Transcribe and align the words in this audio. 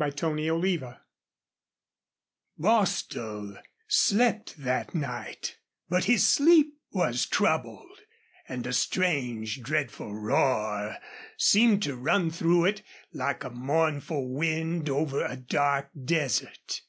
CHAPTER 0.00 0.36
XII 0.36 0.82
Bostil 2.58 3.58
slept 3.86 4.56
that 4.58 4.92
night, 4.92 5.58
but 5.88 6.06
his 6.06 6.26
sleep 6.26 6.74
was 6.90 7.26
troubled, 7.26 8.00
and 8.48 8.66
a 8.66 8.72
strange, 8.72 9.62
dreadful 9.62 10.12
roar 10.12 10.96
seemed 11.38 11.80
to 11.84 11.94
run 11.94 12.30
through 12.32 12.64
it, 12.64 12.82
like 13.12 13.44
a 13.44 13.50
mournful 13.50 14.28
wind 14.34 14.88
over 14.90 15.24
a 15.24 15.36
dark 15.36 15.90
desert. 16.04 16.80